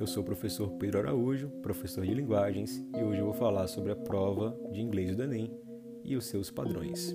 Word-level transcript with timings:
Eu 0.00 0.06
sou 0.06 0.22
o 0.22 0.26
professor 0.26 0.70
Pedro 0.78 0.98
Araújo, 0.98 1.50
professor 1.60 2.06
de 2.06 2.14
linguagens, 2.14 2.82
e 2.96 3.02
hoje 3.02 3.20
eu 3.20 3.26
vou 3.26 3.34
falar 3.34 3.66
sobre 3.66 3.92
a 3.92 3.96
prova 3.96 4.58
de 4.72 4.80
inglês 4.80 5.14
do 5.14 5.22
Enem 5.22 5.54
e 6.02 6.16
os 6.16 6.24
seus 6.24 6.50
padrões. 6.50 7.14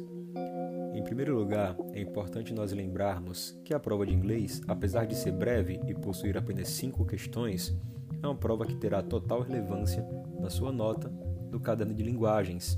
Em 0.94 1.04
primeiro 1.04 1.36
lugar, 1.36 1.76
é 1.94 2.00
importante 2.00 2.54
nós 2.54 2.72
lembrarmos 2.72 3.60
que 3.66 3.74
a 3.74 3.80
prova 3.80 4.06
de 4.06 4.14
inglês, 4.14 4.62
apesar 4.68 5.06
de 5.06 5.16
ser 5.16 5.32
breve 5.32 5.82
e 5.88 5.96
possuir 5.96 6.38
apenas 6.38 6.70
cinco 6.70 7.04
questões, 7.04 7.76
é 8.22 8.28
uma 8.28 8.36
prova 8.36 8.68
que 8.68 8.76
terá 8.76 9.02
total 9.02 9.42
relevância 9.42 10.08
na 10.40 10.52
sua 10.52 10.72
nota 10.72 11.10
do 11.50 11.60
caderno 11.60 11.96
de 11.96 12.04
linguagens. 12.04 12.78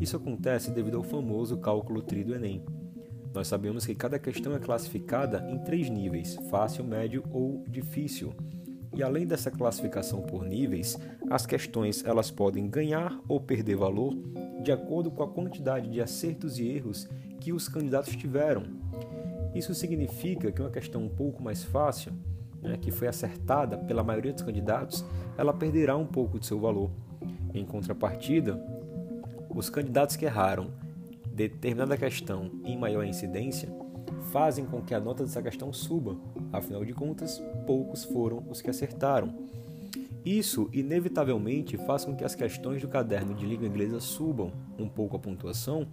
Isso 0.00 0.16
acontece 0.16 0.70
devido 0.70 0.98
ao 0.98 1.02
famoso 1.02 1.58
cálculo 1.58 2.00
tri 2.00 2.22
do 2.22 2.32
Enem 2.32 2.64
nós 3.34 3.48
sabemos 3.48 3.86
que 3.86 3.94
cada 3.94 4.18
questão 4.18 4.54
é 4.54 4.58
classificada 4.58 5.46
em 5.48 5.58
três 5.58 5.88
níveis: 5.88 6.36
fácil, 6.50 6.84
médio 6.84 7.24
ou 7.30 7.64
difícil. 7.66 8.32
E 8.94 9.02
além 9.02 9.26
dessa 9.26 9.50
classificação 9.50 10.20
por 10.20 10.44
níveis, 10.44 10.98
as 11.30 11.46
questões 11.46 12.04
elas 12.04 12.30
podem 12.30 12.68
ganhar 12.68 13.18
ou 13.26 13.40
perder 13.40 13.76
valor 13.76 14.14
de 14.62 14.70
acordo 14.70 15.10
com 15.10 15.22
a 15.22 15.28
quantidade 15.28 15.90
de 15.90 16.00
acertos 16.00 16.58
e 16.58 16.68
erros 16.68 17.08
que 17.40 17.52
os 17.52 17.68
candidatos 17.68 18.14
tiveram. 18.14 18.64
Isso 19.54 19.74
significa 19.74 20.52
que 20.52 20.60
uma 20.60 20.70
questão 20.70 21.02
um 21.04 21.08
pouco 21.08 21.42
mais 21.42 21.64
fácil, 21.64 22.12
né, 22.62 22.76
que 22.80 22.90
foi 22.90 23.08
acertada 23.08 23.76
pela 23.76 24.04
maioria 24.04 24.32
dos 24.32 24.42
candidatos, 24.42 25.04
ela 25.36 25.52
perderá 25.52 25.96
um 25.96 26.06
pouco 26.06 26.38
de 26.38 26.46
seu 26.46 26.60
valor. 26.60 26.90
Em 27.52 27.64
contrapartida, 27.64 28.62
os 29.50 29.68
candidatos 29.68 30.16
que 30.16 30.24
erraram 30.24 30.70
determinada 31.26 31.96
questão 31.96 32.50
em 32.64 32.78
maior 32.78 33.04
incidência 33.04 33.68
fazem 34.30 34.64
com 34.64 34.82
que 34.82 34.94
a 34.94 35.00
nota 35.00 35.24
dessa 35.24 35.42
questão 35.42 35.72
suba, 35.72 36.16
afinal 36.52 36.84
de 36.84 36.92
contas, 36.92 37.42
poucos 37.66 38.04
foram 38.04 38.42
os 38.48 38.60
que 38.60 38.70
acertaram. 38.70 39.34
Isso, 40.24 40.70
inevitavelmente, 40.72 41.76
faz 41.76 42.04
com 42.04 42.14
que 42.14 42.24
as 42.24 42.34
questões 42.34 42.80
do 42.80 42.88
caderno 42.88 43.34
de 43.34 43.44
língua 43.44 43.66
inglesa 43.66 43.98
subam 43.98 44.52
um 44.78 44.88
pouco 44.88 45.16
a 45.16 45.18
pontuação, 45.18 45.86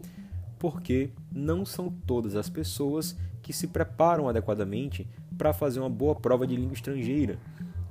porque 0.60 1.10
não 1.32 1.66
são 1.66 1.92
todas 2.06 2.36
as 2.36 2.50
pessoas 2.50 3.18
que 3.42 3.52
se 3.52 3.68
preparam 3.68 4.30
adequadamente 4.30 5.08
para 5.38 5.54
fazer 5.54 5.80
uma 5.80 5.90
boa 5.90 6.14
prova 6.14 6.46
de 6.46 6.56
língua 6.56 6.74
estrangeira. 6.74 7.40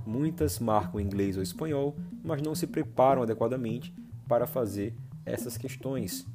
Muitas 0.06 0.58
marcam 0.58 1.00
inglês 1.00 1.36
ou 1.36 1.42
espanhol, 1.42 1.96
mas 2.22 2.40
não 2.40 2.54
se 2.54 2.66
preparam 2.66 3.22
adequadamente 3.22 3.92
para 4.28 4.46
fazer 4.46 4.94
essas 5.26 5.56
questões. 5.56 6.26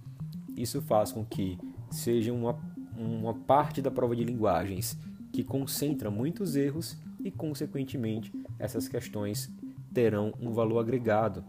Isso 0.55 0.81
faz 0.81 1.11
com 1.11 1.23
que 1.23 1.57
seja 1.89 2.33
uma, 2.33 2.59
uma 2.97 3.33
parte 3.33 3.81
da 3.81 3.91
prova 3.91 4.15
de 4.15 4.23
linguagens 4.23 4.97
que 5.31 5.43
concentra 5.43 6.11
muitos 6.11 6.55
erros 6.55 6.97
e, 7.23 7.31
consequentemente, 7.31 8.31
essas 8.59 8.87
questões 8.87 9.51
terão 9.93 10.33
um 10.39 10.51
valor 10.51 10.79
agregado. 10.79 11.43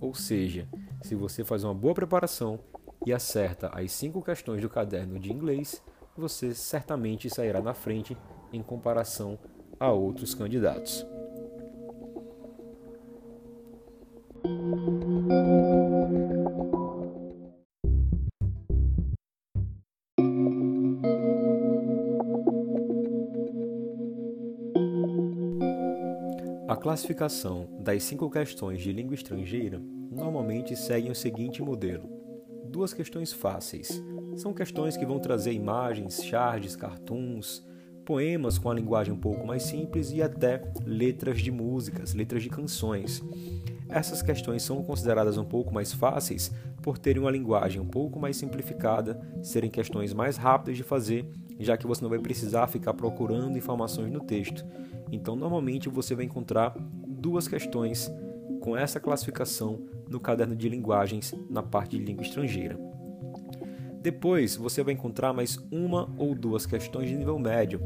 Ou 0.00 0.14
seja, 0.14 0.68
se 1.02 1.14
você 1.14 1.44
faz 1.44 1.64
uma 1.64 1.74
boa 1.74 1.94
preparação 1.94 2.58
e 3.06 3.12
acerta 3.12 3.68
as 3.68 3.92
cinco 3.92 4.22
questões 4.22 4.60
do 4.60 4.68
caderno 4.68 5.18
de 5.18 5.32
inglês, 5.32 5.82
você 6.16 6.54
certamente 6.54 7.30
sairá 7.30 7.60
na 7.60 7.74
frente 7.74 8.16
em 8.52 8.62
comparação 8.62 9.38
a 9.80 9.90
outros 9.90 10.34
candidatos. 10.34 11.06
A 26.72 26.76
classificação 26.76 27.68
das 27.80 28.02
cinco 28.02 28.30
questões 28.30 28.80
de 28.80 28.94
língua 28.94 29.14
estrangeira 29.14 29.78
normalmente 30.10 30.74
segue 30.74 31.10
o 31.10 31.14
seguinte 31.14 31.62
modelo: 31.62 32.08
duas 32.64 32.94
questões 32.94 33.30
fáceis. 33.30 34.02
São 34.36 34.54
questões 34.54 34.96
que 34.96 35.04
vão 35.04 35.18
trazer 35.18 35.52
imagens, 35.52 36.24
charges, 36.24 36.74
cartoons, 36.74 37.62
poemas 38.06 38.56
com 38.56 38.70
a 38.70 38.74
linguagem 38.74 39.12
um 39.12 39.18
pouco 39.18 39.46
mais 39.46 39.64
simples 39.64 40.12
e 40.12 40.22
até 40.22 40.62
letras 40.86 41.42
de 41.42 41.50
músicas, 41.50 42.14
letras 42.14 42.42
de 42.42 42.48
canções. 42.48 43.22
Essas 43.86 44.22
questões 44.22 44.62
são 44.62 44.82
consideradas 44.82 45.36
um 45.36 45.44
pouco 45.44 45.74
mais 45.74 45.92
fáceis 45.92 46.50
por 46.80 46.96
terem 46.96 47.20
uma 47.20 47.30
linguagem 47.30 47.82
um 47.82 47.86
pouco 47.86 48.18
mais 48.18 48.38
simplificada, 48.38 49.20
serem 49.42 49.70
questões 49.70 50.14
mais 50.14 50.38
rápidas 50.38 50.78
de 50.78 50.82
fazer, 50.82 51.30
já 51.64 51.76
que 51.76 51.86
você 51.86 52.02
não 52.02 52.10
vai 52.10 52.18
precisar 52.18 52.66
ficar 52.66 52.94
procurando 52.94 53.56
informações 53.56 54.10
no 54.10 54.20
texto. 54.20 54.64
Então, 55.10 55.36
normalmente 55.36 55.88
você 55.88 56.14
vai 56.14 56.24
encontrar 56.24 56.74
duas 57.06 57.46
questões 57.46 58.10
com 58.60 58.76
essa 58.76 59.00
classificação 59.00 59.80
no 60.08 60.20
caderno 60.20 60.54
de 60.54 60.68
linguagens 60.68 61.34
na 61.50 61.62
parte 61.62 61.98
de 61.98 62.04
língua 62.04 62.22
estrangeira. 62.22 62.78
Depois, 64.00 64.56
você 64.56 64.82
vai 64.82 64.94
encontrar 64.94 65.32
mais 65.32 65.56
uma 65.70 66.08
ou 66.18 66.34
duas 66.34 66.66
questões 66.66 67.08
de 67.08 67.16
nível 67.16 67.38
médio. 67.38 67.80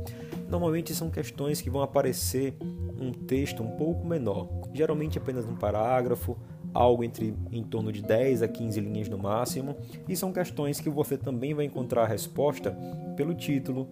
Normalmente 0.49 0.95
são 0.95 1.11
questões 1.11 1.61
que 1.61 1.69
vão 1.69 1.83
aparecer 1.83 2.57
um 2.99 3.13
texto 3.13 3.63
um 3.63 3.77
pouco 3.77 4.07
menor, 4.07 4.49
geralmente 4.73 5.19
apenas 5.19 5.45
um 5.45 5.55
parágrafo, 5.55 6.39
algo 6.77 7.03
entre 7.03 7.35
em 7.51 7.63
torno 7.63 7.91
de 7.91 8.03
10 8.03 8.43
a 8.43 8.49
15 8.49 8.81
linhas 8.81 9.09
no 9.09 9.19
máximo, 9.19 9.77
e 10.07 10.15
são 10.15 10.33
questões 10.33 10.79
que 10.79 10.91
você 10.91 11.17
também 11.17 11.55
vai 11.55 11.65
encontrar 11.65 12.03
a 12.03 12.07
resposta 12.07 12.77
pelo 13.17 13.35
título, 13.35 13.89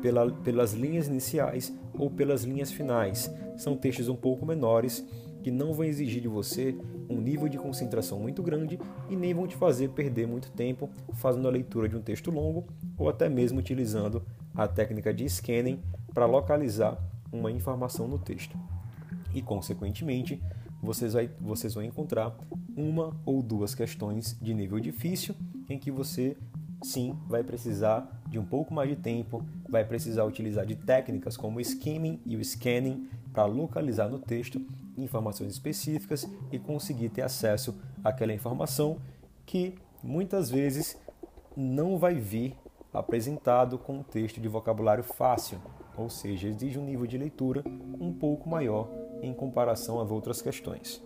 pela, 0.00 0.30
pelas 0.30 0.72
linhas 0.72 1.08
iniciais 1.08 1.74
ou 1.98 2.08
pelas 2.08 2.44
linhas 2.44 2.70
finais. 2.70 3.32
São 3.56 3.76
textos 3.76 4.08
um 4.08 4.14
pouco 4.14 4.46
menores 4.46 5.04
que 5.42 5.50
não 5.50 5.72
vão 5.72 5.84
exigir 5.84 6.20
de 6.20 6.28
você 6.28 6.76
um 7.08 7.20
nível 7.20 7.48
de 7.48 7.58
concentração 7.58 8.18
muito 8.20 8.42
grande 8.42 8.78
e 9.08 9.16
nem 9.16 9.34
vão 9.34 9.46
te 9.46 9.56
fazer 9.56 9.88
perder 9.90 10.26
muito 10.26 10.50
tempo 10.52 10.90
fazendo 11.14 11.48
a 11.48 11.50
leitura 11.50 11.88
de 11.88 11.96
um 11.96 12.02
texto 12.02 12.30
longo 12.30 12.66
ou 12.96 13.08
até 13.08 13.28
mesmo 13.28 13.58
utilizando 13.58 14.22
a 14.54 14.68
técnica 14.68 15.12
de 15.12 15.28
scanning 15.28 15.80
para 16.12 16.26
localizar 16.26 16.98
uma 17.32 17.50
informação 17.50 18.06
no 18.06 18.18
texto. 18.18 18.56
E, 19.34 19.42
consequentemente, 19.42 20.40
vocês, 20.82 21.12
vai, 21.12 21.28
vocês 21.40 21.74
vão 21.74 21.82
encontrar 21.82 22.36
uma 22.76 23.16
ou 23.26 23.42
duas 23.42 23.74
questões 23.74 24.36
de 24.40 24.54
nível 24.54 24.78
difícil 24.78 25.34
em 25.68 25.78
que 25.78 25.90
você 25.90 26.36
sim 26.82 27.18
vai 27.26 27.42
precisar 27.42 28.22
de 28.28 28.38
um 28.38 28.44
pouco 28.44 28.72
mais 28.72 28.88
de 28.88 28.96
tempo, 28.96 29.44
vai 29.68 29.84
precisar 29.84 30.24
utilizar 30.24 30.64
de 30.64 30.76
técnicas 30.76 31.36
como 31.36 31.58
o 31.58 31.60
skimming 31.60 32.20
e 32.24 32.36
o 32.36 32.44
scanning 32.44 33.08
para 33.32 33.44
localizar 33.44 34.08
no 34.08 34.18
texto 34.18 34.60
informações 34.96 35.52
específicas 35.52 36.28
e 36.52 36.58
conseguir 36.58 37.08
ter 37.08 37.22
acesso 37.22 37.74
àquela 38.02 38.32
informação 38.32 38.98
que 39.44 39.74
muitas 40.02 40.50
vezes 40.50 40.96
não 41.56 41.98
vai 41.98 42.14
vir 42.14 42.54
apresentado 42.92 43.78
com 43.78 43.98
um 43.98 44.02
texto 44.02 44.40
de 44.40 44.48
vocabulário 44.48 45.04
fácil, 45.04 45.58
ou 45.96 46.08
seja, 46.08 46.48
exige 46.48 46.78
um 46.78 46.84
nível 46.84 47.06
de 47.06 47.18
leitura 47.18 47.62
um 48.00 48.12
pouco 48.12 48.48
maior 48.48 48.88
em 49.22 49.32
comparação 49.32 50.00
às 50.00 50.10
outras 50.10 50.40
questões. 50.42 51.02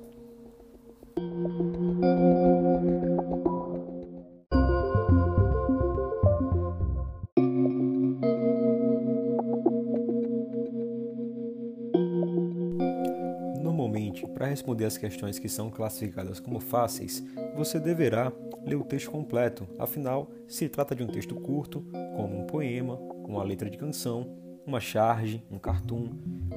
Normalmente, 13.63 14.27
para 14.29 14.47
responder 14.47 14.85
as 14.85 14.97
questões 14.97 15.39
que 15.39 15.49
são 15.49 15.71
classificadas 15.71 16.41
como 16.41 16.61
fáceis, 16.61 17.23
você 17.57 17.79
deverá 17.79 18.33
ler 18.65 18.77
o 18.77 18.85
texto 18.85 19.11
completo, 19.11 19.67
afinal, 19.79 20.31
se 20.47 20.69
trata 20.69 20.95
de 20.95 21.03
um 21.03 21.09
texto 21.09 21.35
curto, 21.35 21.85
como 22.17 22.41
um 22.41 22.47
poema, 22.47 22.97
uma 23.27 23.43
letra 23.43 23.69
de 23.69 23.77
canção, 23.77 24.37
uma 24.67 24.81
charge, 24.81 25.45
um 25.51 25.59
cartoon, 25.59 26.11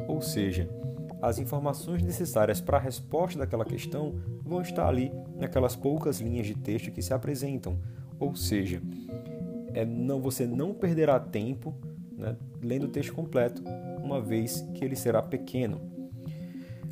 ou 0.08 0.22
seja, 0.22 0.69
as 1.25 1.39
informações 1.39 2.04
necessárias 2.04 2.62
para 2.62 2.77
a 2.77 2.80
resposta 2.80 3.39
daquela 3.39 3.66
questão 3.66 4.13
vão 4.44 4.62
estar 4.62 4.88
ali 4.88 5.12
naquelas 5.36 5.75
poucas 5.75 6.22
linhas 6.22 6.45
de 6.45 6.54
texto 6.54 6.92
que 6.92 7.01
se 7.01 7.13
apresentam, 7.16 7.80
ou 8.19 8.36
seja, 8.36 8.80
é, 9.74 9.83
não, 9.83 10.22
você 10.22 10.45
não 10.45 10.72
perderá 10.72 11.19
tempo 11.19 11.74
né, 12.16 12.36
lendo 12.62 12.86
o 12.86 12.89
texto 12.89 13.12
completo, 13.12 13.63
uma 14.04 14.22
vez 14.22 14.62
que 14.75 14.86
ele 14.86 14.95
será 14.95 15.19
pequeno. 15.19 15.81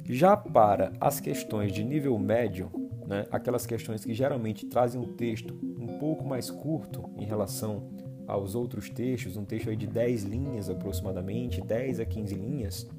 Já 0.03 0.35
para 0.35 0.91
as 1.00 1.19
questões 1.19 1.71
de 1.71 1.83
nível 1.83 2.18
médio, 2.18 2.71
né, 3.06 3.27
aquelas 3.30 3.68
questões 3.68 4.03
que 4.03 4.15
geralmente 4.15 4.65
trazem 4.65 5.00
um 5.00 5.13
texto 5.13 5.56
um 5.77 6.00
pouco 6.00 6.25
mais 6.25 6.50
curto 6.50 7.07
em 7.18 7.24
relação 7.24 7.88
aos 8.27 8.56
outros 8.56 8.89
textos, 8.89 9.38
um 9.38 9.45
texto 9.45 9.75
de 9.75 9.85
10 9.85 10.24
linhas 10.24 10.71
aproximadamente, 10.71 11.62
10 11.62 12.00
a 12.00 12.06
15 12.06 12.33
linhas, 12.33 12.89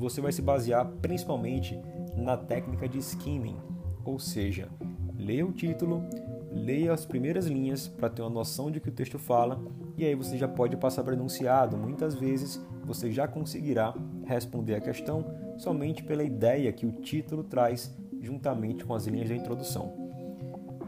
você 0.00 0.20
vai 0.20 0.32
se 0.32 0.40
basear 0.40 0.86
principalmente 1.02 1.78
na 2.16 2.34
técnica 2.34 2.88
de 2.88 2.98
skimming, 2.98 3.58
ou 4.02 4.18
seja, 4.18 4.68
ler 5.14 5.44
o 5.44 5.52
título, 5.52 6.02
leia 6.50 6.94
as 6.94 7.04
primeiras 7.04 7.46
linhas 7.46 7.86
para 7.86 8.08
ter 8.08 8.22
uma 8.22 8.30
noção 8.30 8.70
de 8.70 8.80
que 8.80 8.88
o 8.88 8.92
texto 8.92 9.18
fala 9.18 9.62
e 9.98 10.04
aí 10.06 10.14
você 10.14 10.38
já 10.38 10.48
pode 10.48 10.74
passar 10.78 11.04
para 11.04 11.12
enunciado. 11.12 11.76
Muitas 11.76 12.14
vezes 12.14 12.58
você 12.82 13.12
já 13.12 13.28
conseguirá 13.28 13.94
responder 14.24 14.74
a 14.74 14.80
questão 14.80 15.24
somente 15.58 16.02
pela 16.02 16.24
ideia 16.24 16.72
que 16.72 16.86
o 16.86 16.92
título 16.92 17.44
traz 17.44 17.94
juntamente 18.22 18.84
com 18.86 18.94
as 18.94 19.06
linhas 19.06 19.28
da 19.28 19.36
introdução. 19.36 19.92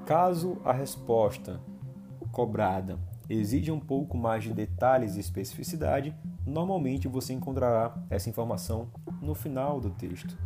Caso 0.06 0.56
a 0.64 0.72
resposta 0.72 1.60
cobrada 2.32 2.98
exija 3.28 3.74
um 3.74 3.80
pouco 3.80 4.16
mais 4.16 4.42
de 4.42 4.54
detalhes 4.54 5.16
e 5.16 5.20
especificidade, 5.20 6.14
normalmente 6.46 7.08
você 7.08 7.32
encontrará 7.32 7.94
essa 8.10 8.28
informação 8.28 8.88
no 9.22 9.34
final 9.34 9.80
do 9.80 9.90
texto. 9.90 10.36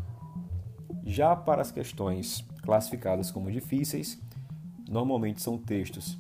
Já 1.05 1.35
para 1.35 1.63
as 1.63 1.73
questões 1.73 2.45
classificadas 2.63 3.31
como 3.31 3.51
difíceis, 3.51 4.21
normalmente 4.89 5.41
são 5.43 5.57
textos 5.57 6.19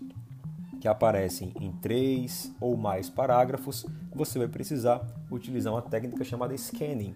que 0.80 0.88
aparecem 0.88 1.52
em 1.60 1.72
três 1.72 2.54
ou 2.60 2.76
mais 2.76 3.10
parágrafos, 3.10 3.86
você 4.14 4.38
vai 4.38 4.48
precisar 4.48 5.06
utilizar 5.30 5.72
uma 5.72 5.82
técnica 5.82 6.24
chamada 6.24 6.56
scanning. 6.56 7.14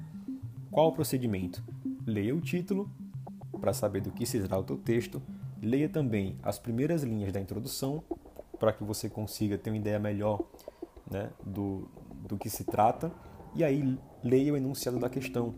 Qual 0.71 0.89
o 0.89 0.93
procedimento? 0.93 1.63
Leia 2.07 2.35
o 2.35 2.41
título 2.41 2.91
para 3.61 3.73
saber 3.73 4.01
do 4.01 4.11
que 4.11 4.27
se 4.27 4.41
trata 4.41 4.73
o 4.73 4.77
texto, 4.77 5.23
leia 5.63 5.89
também 5.89 6.37
as 6.43 6.59
primeiras 6.59 7.03
linhas 7.03 7.33
da 7.33 7.41
introdução 7.41 8.03
para 8.59 8.73
que 8.73 8.85
você 8.85 9.09
consiga 9.09 9.57
ter 9.57 9.71
uma 9.71 9.77
ideia 9.77 9.99
melhor 9.99 10.41
né, 11.11 11.31
do, 11.45 11.89
do 12.27 12.37
que 12.37 12.49
se 12.49 12.65
trata, 12.65 13.11
e 13.55 13.65
aí 13.65 13.99
leia 14.23 14.53
o 14.53 14.57
enunciado 14.57 14.99
da 14.99 15.09
questão. 15.09 15.55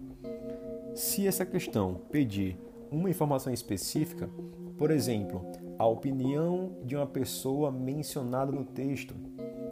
Se 0.94 1.26
essa 1.26 1.44
questão 1.44 2.00
pedir 2.10 2.58
uma 2.90 3.08
informação 3.08 3.52
específica, 3.52 4.28
por 4.76 4.90
exemplo, 4.90 5.44
a 5.78 5.86
opinião 5.86 6.76
de 6.84 6.94
uma 6.94 7.06
pessoa 7.06 7.70
mencionada 7.70 8.52
no 8.52 8.64
texto 8.64 9.14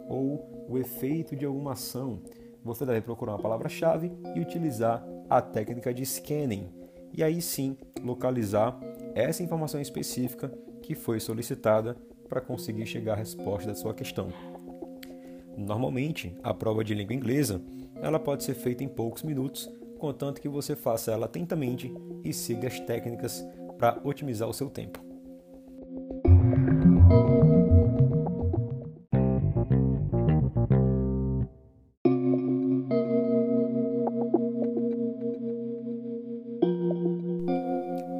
ou 0.09 0.65
o 0.67 0.77
efeito 0.77 1.35
de 1.35 1.45
alguma 1.45 1.73
ação, 1.73 2.21
você 2.63 2.85
deve 2.85 3.01
procurar 3.01 3.33
uma 3.33 3.41
palavra-chave 3.41 4.11
e 4.35 4.39
utilizar 4.39 5.05
a 5.29 5.41
técnica 5.41 5.93
de 5.93 6.05
scanning, 6.05 6.69
e 7.13 7.23
aí 7.23 7.41
sim 7.41 7.77
localizar 8.03 8.79
essa 9.15 9.43
informação 9.43 9.79
específica 9.79 10.49
que 10.81 10.95
foi 10.95 11.19
solicitada 11.19 11.95
para 12.27 12.41
conseguir 12.41 12.85
chegar 12.85 13.13
à 13.13 13.17
resposta 13.17 13.69
da 13.69 13.75
sua 13.75 13.93
questão. 13.93 14.29
Normalmente, 15.57 16.35
a 16.41 16.53
prova 16.53 16.83
de 16.83 16.93
língua 16.93 17.13
inglesa 17.13 17.61
ela 18.01 18.19
pode 18.19 18.43
ser 18.43 18.55
feita 18.55 18.83
em 18.83 18.87
poucos 18.87 19.23
minutos, 19.23 19.71
contanto 19.99 20.41
que 20.41 20.49
você 20.49 20.75
faça 20.75 21.11
ela 21.11 21.25
atentamente 21.25 21.93
e 22.23 22.33
siga 22.33 22.67
as 22.67 22.79
técnicas 22.79 23.45
para 23.77 23.99
otimizar 24.03 24.49
o 24.49 24.53
seu 24.53 24.69
tempo. 24.69 24.99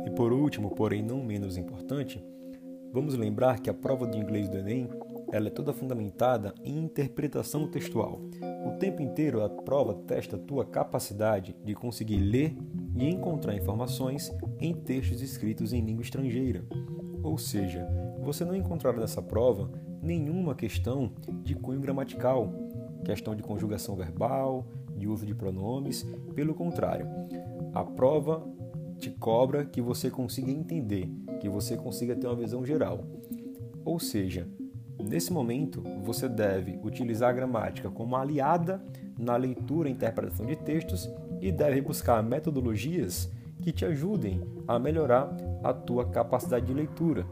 E 0.05 0.09
por 0.15 0.31
último, 0.31 0.75
porém 0.75 1.01
não 1.01 1.23
menos 1.23 1.57
importante, 1.57 2.23
vamos 2.93 3.15
lembrar 3.15 3.59
que 3.59 3.69
a 3.69 3.73
prova 3.73 4.05
de 4.07 4.19
inglês 4.19 4.47
do 4.47 4.57
Enem 4.57 4.87
ela 5.31 5.47
é 5.47 5.51
toda 5.51 5.73
fundamentada 5.73 6.53
em 6.63 6.77
interpretação 6.77 7.65
textual. 7.67 8.19
O 8.65 8.71
tempo 8.77 9.01
inteiro 9.01 9.43
a 9.43 9.49
prova 9.49 9.93
testa 9.93 10.37
tua 10.37 10.65
capacidade 10.65 11.55
de 11.63 11.73
conseguir 11.73 12.17
ler 12.17 12.55
e 12.95 13.09
encontrar 13.09 13.55
informações 13.55 14.31
em 14.59 14.73
textos 14.73 15.21
escritos 15.21 15.73
em 15.73 15.81
língua 15.81 16.03
estrangeira. 16.03 16.63
Ou 17.23 17.37
seja, 17.37 17.87
você 18.21 18.45
não 18.45 18.55
encontrará 18.55 18.99
nessa 18.99 19.21
prova 19.21 19.71
nenhuma 20.01 20.55
questão 20.55 21.11
de 21.43 21.55
cunho 21.55 21.79
gramatical, 21.79 22.51
questão 23.03 23.35
de 23.35 23.43
conjugação 23.43 23.95
verbal, 23.95 24.67
de 24.95 25.07
uso 25.07 25.25
de 25.25 25.33
pronomes. 25.33 26.05
Pelo 26.35 26.53
contrário, 26.53 27.07
a 27.73 27.83
prova 27.83 28.47
te 28.97 29.09
cobra 29.09 29.65
que 29.65 29.81
você 29.81 30.11
consiga 30.11 30.51
entender, 30.51 31.09
que 31.39 31.49
você 31.49 31.75
consiga 31.75 32.15
ter 32.15 32.27
uma 32.27 32.35
visão 32.35 32.63
geral. 32.63 33.03
Ou 33.83 33.99
seja, 33.99 34.47
Nesse 35.07 35.33
momento, 35.33 35.83
você 36.03 36.29
deve 36.29 36.79
utilizar 36.83 37.29
a 37.29 37.33
gramática 37.33 37.89
como 37.89 38.15
aliada 38.15 38.81
na 39.17 39.35
leitura 39.35 39.89
e 39.89 39.91
interpretação 39.91 40.45
de 40.45 40.55
textos 40.55 41.09
e 41.39 41.51
deve 41.51 41.81
buscar 41.81 42.23
metodologias 42.23 43.29
que 43.61 43.71
te 43.71 43.85
ajudem 43.85 44.41
a 44.67 44.79
melhorar 44.79 45.35
a 45.63 45.73
tua 45.73 46.05
capacidade 46.05 46.65
de 46.65 46.73
leitura, 46.73 47.25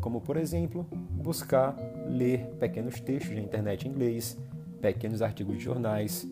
como 0.00 0.20
por 0.20 0.36
exemplo, 0.36 0.86
buscar 1.10 1.76
ler 2.06 2.46
pequenos 2.58 3.00
textos 3.00 3.34
na 3.34 3.40
internet 3.40 3.86
em 3.86 3.90
inglês, 3.90 4.38
pequenos 4.80 5.22
artigos 5.22 5.56
de 5.58 5.64
jornais, 5.64 6.28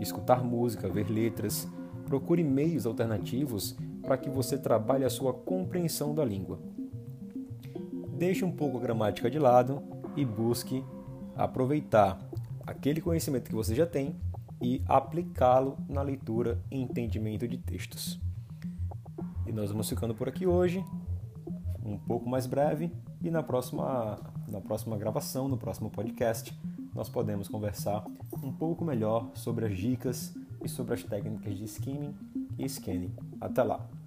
escutar 0.00 0.44
música, 0.44 0.88
ver 0.88 1.10
letras, 1.10 1.68
procure 2.06 2.44
meios 2.44 2.86
alternativos 2.86 3.76
para 4.02 4.16
que 4.16 4.28
você 4.28 4.58
trabalhe 4.58 5.04
a 5.04 5.10
sua 5.10 5.32
compreensão 5.32 6.14
da 6.14 6.24
língua. 6.24 6.58
Deixe 8.16 8.44
um 8.44 8.52
pouco 8.52 8.78
a 8.78 8.80
gramática 8.80 9.30
de 9.30 9.38
lado 9.38 9.82
e 10.16 10.24
busque 10.24 10.84
aproveitar 11.36 12.18
aquele 12.66 13.00
conhecimento 13.00 13.48
que 13.48 13.54
você 13.54 13.74
já 13.74 13.86
tem 13.86 14.16
e 14.60 14.82
aplicá-lo 14.86 15.76
na 15.88 16.02
leitura 16.02 16.60
e 16.70 16.80
entendimento 16.80 17.46
de 17.46 17.58
textos. 17.58 18.20
E 19.46 19.52
nós 19.52 19.70
vamos 19.70 19.88
ficando 19.88 20.14
por 20.14 20.28
aqui 20.28 20.46
hoje, 20.46 20.84
um 21.84 21.98
pouco 21.98 22.28
mais 22.28 22.46
breve, 22.46 22.90
e 23.22 23.30
na 23.30 23.42
próxima, 23.42 24.18
na 24.48 24.60
próxima 24.60 24.96
gravação, 24.96 25.48
no 25.48 25.58
próximo 25.58 25.90
podcast, 25.90 26.58
nós 26.94 27.08
podemos 27.08 27.48
conversar 27.48 28.04
um 28.42 28.52
pouco 28.52 28.84
melhor 28.84 29.30
sobre 29.34 29.66
as 29.66 29.76
dicas 29.76 30.34
e 30.62 30.68
sobre 30.68 30.94
as 30.94 31.02
técnicas 31.02 31.56
de 31.58 31.64
skimming 31.64 32.14
e 32.58 32.68
scanning. 32.68 33.12
Até 33.40 33.62
lá! 33.62 34.03